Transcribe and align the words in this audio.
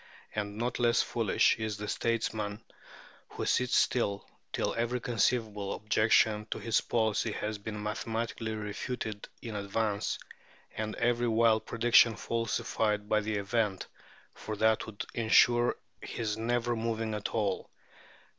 And 0.33 0.57
not 0.57 0.79
less 0.79 1.03
foolish 1.03 1.57
is 1.59 1.77
the 1.77 1.87
statesman 1.87 2.63
who 3.29 3.45
sits 3.45 3.75
still 3.75 4.27
till 4.51 4.73
every 4.73 4.99
conceivable 4.99 5.75
objection 5.75 6.47
to 6.49 6.57
his 6.57 6.81
policy 6.81 7.33
has 7.33 7.59
been 7.59 7.83
mathematically 7.83 8.55
refuted 8.55 9.27
in 9.43 9.55
advance, 9.55 10.17
and 10.75 10.95
every 10.95 11.27
wild 11.27 11.67
prediction 11.67 12.15
falsified 12.15 13.09
by 13.09 13.19
the 13.19 13.35
event; 13.35 13.85
for 14.33 14.55
that 14.55 14.87
would 14.87 15.05
ensure 15.13 15.75
his 16.01 16.35
never 16.35 16.75
moving 16.75 17.13
at 17.13 17.29
all. 17.35 17.69